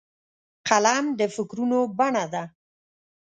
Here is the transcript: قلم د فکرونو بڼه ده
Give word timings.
قلم 0.67 1.05
د 1.19 1.21
فکرونو 1.35 1.79
بڼه 1.97 2.25
ده 2.33 2.43